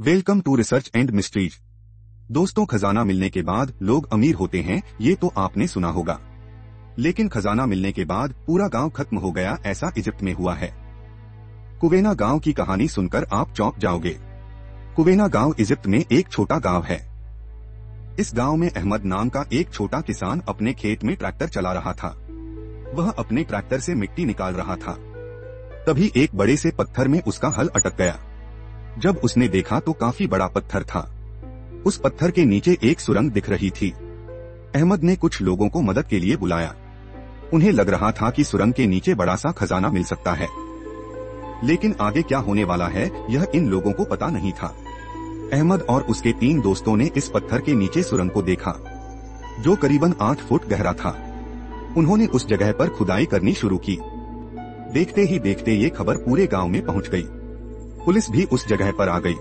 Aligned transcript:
Welcome 0.00 0.40
to 0.40 0.56
research 0.56 0.90
and 0.96 1.10
mysteries 1.10 1.60
दोस्तों, 2.30 2.66
खजाना 2.66 3.04
मिलने 3.04 3.30
के 3.30 3.42
बाद 3.42 3.72
लोग 3.82 4.12
अमीर 4.12 4.34
होते 4.34 4.60
हैं, 4.60 4.82
ये 5.00 5.14
तो 5.14 5.32
आपने 5.36 5.66
सुना 5.66 5.88
होगा। 5.88 6.20
लेकिन 6.98 7.28
खजाना 7.28 7.66
मिलने 7.66 7.92
के 7.92 8.04
बाद 8.04 8.34
पूरा 8.46 8.68
गाँव 8.68 8.90
खत्म 8.90 9.16
हो 9.16 9.32
गया, 9.32 9.58
ऐसा 9.66 9.92
इजिप्ट 9.98 10.22
में 10.22 10.32
हुआ 10.32 10.54
है। 10.54 10.74
कुवेना 11.80 12.14
गाँव 12.14 12.38
की 12.38 12.52
कहानी 12.52 12.88
सुनकर 12.88 13.26
आप 13.32 13.52
चौंक 13.52 13.78
जाओगे। 13.78 14.16
कुवेना 14.96 15.28
गाँव 15.28 15.54
इजिप्ट 15.58 15.86
में 15.86 16.04
एक 16.12 16.28
छोटा 16.28 16.58
गाँव 16.58 16.82
है। 16.82 17.00
इस 18.20 18.32
गाँव 18.34 18.56
में 18.56 18.70
अहमद 18.70 19.04
नाम 19.04 19.28
का 19.28 19.44
एक 19.52 19.70
छोटा 19.70 20.00
किसान 20.00 20.42
अपने 20.48 20.72
खेत 20.72 21.04
में 21.04 21.16
ट्रैक्टर 21.16 21.48
चला 21.48 21.72
रहा 21.72 21.92
था। 21.92 22.08
वह 22.94 23.10
अपने 23.10 23.44
ट्रैक्टर 23.44 23.80
से 23.80 23.94
मिट्टी 23.94 24.24
निकाल 24.24 24.54
रहा 24.54 24.76
था। 24.76 24.92
तभी 25.86 26.12
एक 26.16 26.30
बड़े 26.34 26.56
से 26.56 26.70
पत्थर 26.70 27.08
में 27.08 27.22
उसका 27.22 27.48
हल 27.48 27.68
अटक 27.68 27.96
गया। 27.96 28.25
जब 28.98 29.20
उसने 29.24 29.48
देखा 29.48 29.80
तो 29.80 29.92
काफ़ी 29.92 30.26
बड़ा 30.26 30.46
पत्थर 30.46 30.82
था। 30.82 31.10
उस 31.86 31.96
पत्थर 31.98 32.30
के 32.30 32.44
नीचे 32.44 32.78
एक 32.84 33.00
सुरंग 33.00 33.30
दिख 33.30 33.50
रही 33.50 33.70
थी। 33.70 33.90
अहमद 34.74 35.02
ने 35.02 35.16
कुछ 35.16 35.42
लोगों 35.42 35.68
को 35.68 35.80
मदद 35.80 36.04
के 36.04 36.18
लिए 36.18 36.36
बुलाया। 36.36 36.74
उन्हें 37.54 37.72
लग 37.72 37.88
रहा 37.88 38.12
था 38.12 38.30
कि 38.30 38.44
सुरंग 38.44 38.72
के 38.72 38.86
नीचे 38.86 39.14
बड़ा 39.14 39.36
सा 39.36 39.52
खजाना 39.52 39.90
मिल 39.90 40.04
सकता 40.04 40.32
है। 40.32 40.48
लेकिन 41.64 41.94
आगे 42.00 42.22
क्या 42.22 42.38
होने 42.38 42.64
वाला 42.64 42.88
है, 42.88 43.26
यह 43.30 43.46
इन 43.54 43.68
लोगों 43.68 43.92
को 43.92 44.04
पता 44.04 44.28
नहीं 44.28 44.52
था। 44.52 44.76
अहमद 45.52 45.82
और 45.82 46.02
उसके 46.02 46.32
तीन 46.32 46.60
दोस्तों 46.60 46.96
ने 46.96 47.10
इस 47.16 47.28
पत्थर 47.28 47.60
के 47.60 47.74
नीचे 47.74 48.02
सुरंग 48.02 48.30
को 48.30 48.42
देखा, 48.42 48.74
जो 49.60 49.76
करीबन 49.76 50.14
आठ 50.20 50.38
फुट 50.38 50.66
गहरा 50.66 50.92
था। 50.92 51.22
उन्होंने 51.96 52.26
उस 52.26 52.46
जगह 52.46 52.72
पर 52.72 52.88
खुदाई 52.88 53.26
करनी 53.26 53.54
शुरू 53.54 53.78
की। 53.78 53.98
देखते 54.92 55.22
ही 55.22 55.38
देखते 55.38 55.74
ये 55.74 55.90
खबर 55.90 56.16
पूरे 56.16 56.46
गाँव 56.46 56.68
में 56.68 56.86
पहुँच 56.86 57.08
गई। 57.08 57.28
पुलिस 58.06 58.30
भी 58.30 58.44
उस 58.44 58.66
जगह 58.68 58.92
पर 58.92 59.08
आ 59.08 59.18
गई। 59.18 59.34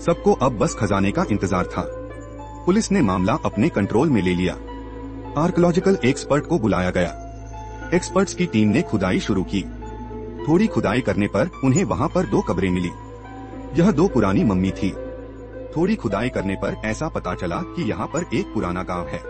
सबको 0.00 0.32
अब 0.32 0.58
बस 0.58 0.74
खजाने 0.74 1.10
का 1.10 1.24
इंतज़ार 1.30 1.66
था। 1.66 1.82
पुलिस 2.66 2.90
ने 2.92 3.00
मामला 3.00 3.34
अपने 3.44 3.68
कंट्रोल 3.68 4.10
में 4.10 4.20
ले 4.22 4.34
लिया। 4.34 4.54
आर्कोलॉजिकल 5.36 5.98
एक्सपर्ट 6.04 6.46
को 6.46 6.58
बुलाया 6.58 6.90
गया। 6.90 7.90
एक्सपर्ट्स 7.94 8.34
की 8.34 8.46
टीम 8.46 8.68
ने 8.68 8.82
खुदाई 8.82 9.20
शुरू 9.20 9.42
की। 9.44 9.62
थोड़ी 10.48 10.66
खुदाई 10.66 11.00
करने 11.00 11.26
पर 11.26 11.50
उन्हें 11.64 11.84
वहाँ 11.84 12.08
पर 12.08 12.26
दो 12.26 12.40
कब्रें 12.40 12.70
मिली। 12.70 12.90
यह 13.76 13.90
दो 13.90 14.08
पुरानी 14.08 14.44
मम्मी 14.44 14.70
थी। 14.72 14.90
थोड़ी 15.76 15.94
खुदाई 15.96 16.28
करने 16.28 16.54
पर 16.54 16.76
ऐसा 16.84 17.08
पता 17.08 17.34
चला 17.34 17.56
कि 17.66 17.82
यहाँ 17.82 18.06
पर 18.06 18.24
एक 18.34 18.52
पुराना 18.54 18.82
गाँव 18.82 19.06
है, 19.06 19.20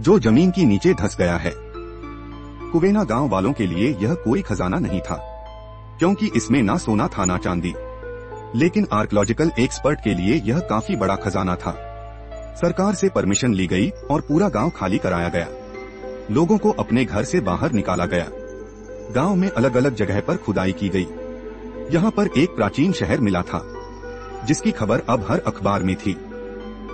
जो 0.00 0.18
ज़मीन 0.18 0.50
की 0.50 0.64
नीचे 0.64 0.94
धस 0.94 1.16
गया 1.18 1.36
है। 1.36 1.52
कुवेना 2.72 3.04
गाँव 3.04 3.28
वालों 3.28 3.52
के 3.52 3.66
लिए 3.66 3.92
यह 4.00 4.14
कोई 4.14 4.42
खजाना 4.42 4.78
नहीं 4.78 5.00
था। 5.00 5.16
क्योंकि 6.02 6.30
इसमें 6.36 6.62
ना 6.62 6.76
सोना 6.76 7.08
था, 7.08 7.24
ना 7.24 7.38
चांदी। 7.38 7.74
लेकिन 8.58 8.86
आर्कोलॉजिकल 8.92 9.52
एक्सपर्ट 9.60 10.00
के 10.04 10.14
लिए 10.14 10.42
यह 10.44 10.58
काफ़ी 10.58 10.96
बड़ा 10.96 11.16
खजाना 11.16 11.54
था। 11.56 11.72
सरकार 12.60 12.94
से 12.94 13.08
परमिशन 13.08 13.54
ली 13.54 13.66
गई 13.66 13.90
और 14.10 14.20
पूरा 14.20 14.48
गाँव 14.48 14.70
खाली 14.70 14.98
कराया 14.98 15.28
गया। 15.28 15.48
लोगों 16.30 16.58
को 16.58 16.70
अपने 16.70 17.04
घर 17.04 17.24
से 17.24 17.40
बाहर 17.40 17.72
निकाला 17.72 18.06
गया। 18.06 18.26
गाँव 19.12 19.34
में 19.34 19.48
अलग 19.50 19.76
अलग 19.76 19.94
जगह 19.94 20.20
पर 20.20 20.36
खुदाई 20.36 20.72
की 20.72 20.88
गई। 20.88 21.06
यहाँ 21.90 22.10
पर 22.10 22.28
एक 22.38 22.50
प्राचीन 22.50 22.92
शहर 22.92 23.20
मिला 23.20 23.42
था, 23.42 23.64
जिसकी 24.44 24.70
खबर 24.70 25.02
अब 25.08 25.26
हर 25.30 25.42
अखबार 25.46 25.82
में 25.82 25.96
थी। 25.96 26.16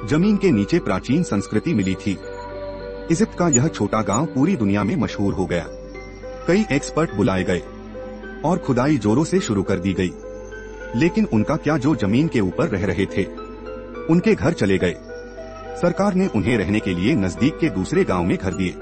ज़मीन 0.06 0.36
के 0.36 0.50
नीचे 0.50 0.78
प्राचीन 0.78 1.22
संस्कृति 1.22 1.74
मिली 1.74 1.94
थी। 1.94 2.18
इजिप्ट 3.10 3.38
का 3.38 3.48
यह 3.48 3.68
छोटा 3.68 4.02
गाँव 4.02 4.26
पूरी 4.26 4.56
दुनिया 4.56 4.84
में 4.84 4.96
मशहूर 4.96 5.34
हो 5.34 5.46
गया। 5.46 5.66
कई 6.46 6.66
एक्सपर्ट 6.72 7.14
बुलाए 7.14 7.44
गए। 7.44 7.62
और 8.44 8.58
खुदाई 8.58 8.96
जोरों 8.98 9.24
से 9.24 9.40
शुरू 9.40 9.62
कर 9.62 9.78
दी 9.78 9.92
गई। 9.92 10.12
लेकिन 10.96 11.24
उनका 11.24 11.56
क्या 11.56 11.76
जो 11.76 11.94
ज़मीन 11.96 12.28
के 12.28 12.40
ऊपर 12.40 12.68
रह 12.68 12.86
रहे 12.86 13.06
थे? 13.06 13.24
उनके 14.04 14.34
घर 14.34 14.52
चले 14.52 14.78
गए। 14.78 14.94
सरकार 15.80 16.14
ने 16.14 16.26
उन्हें 16.26 16.56
रहने 16.58 16.80
के 16.80 16.94
लिए 16.94 17.14
नज़दीक 17.14 17.58
के 17.58 17.68
दूसरे 17.70 18.04
गाँव 18.04 18.24
में 18.24 18.36
घर 18.36 18.54
दिए। 18.54 18.74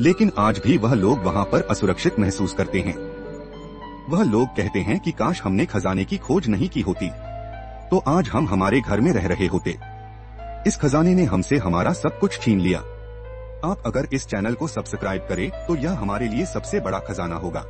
लेकिन 0.00 0.32
आज 0.38 0.60
भी 0.64 0.76
वह 0.78 0.94
लोग 0.94 1.22
वहाँ 1.22 1.44
पर 1.44 1.62
असुरक्षित 1.62 2.18
महसूस 2.18 2.54
करते 2.54 2.80
हैं। 2.80 2.96
वह 4.10 4.22
लोग 4.22 4.48
कहते 4.48 4.80
हैं 4.80 4.98
कि 5.00 5.12
काश 5.12 5.42
हमने 5.42 5.66
खजाने 5.66 6.04
की 6.04 6.18
खोज 6.18 6.48
नहीं 6.48 6.68
की 6.68 6.80
होती 6.80 7.10
तो 7.90 7.98
आज 8.08 8.28
हम 8.28 8.46
हमारे 8.48 8.80
घर 8.80 9.00
में 9.00 9.12
रह 9.12 9.26
रहे 9.26 9.46
होते। 9.46 9.76
इस 10.66 10.76
खजाने 10.76 11.14
ने 11.14 11.24
हमसे 11.24 11.56
हमारा 11.56 11.92
सब 11.92 12.18
कुछ 12.18 12.40
छीन 12.40 12.60
लिया। 12.60 12.78
आप 13.64 13.82
अगर 13.86 14.08
इस 14.12 14.26
चैनल 14.26 14.54
को 14.54 14.66
सब्सक्राइब 14.66 15.26
करें 15.28 15.50
तो 15.66 15.76
यह 15.76 15.92
हमारे 15.92 16.28
लिए 16.28 16.46
सबसे 16.46 16.80
बड़ा 16.80 16.98
खजाना 16.98 17.36
होगा। 17.36 17.64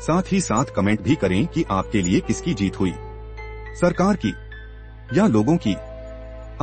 साथ 0.00 0.32
ही 0.32 0.40
साथ 0.40 0.64
कमेंट 0.76 1.00
भी 1.00 1.14
करें 1.14 1.46
कि 1.46 1.64
आपके 1.70 2.02
लिए 2.02 2.20
किसकी 2.20 2.54
जीत 2.54 2.80
हुई। 2.80 2.94
सरकार 3.80 4.16
की 4.16 4.34
या 5.18 5.26
लोगों 5.26 5.56
की। 5.56 5.74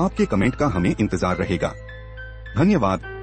आपके 0.02 0.26
कमेंट 0.26 0.56
का 0.56 0.68
हमें 0.68 0.96
इंतज़ार 1.00 1.36
रहेगा। 1.38 1.74
धन्यवाद। 2.58 3.15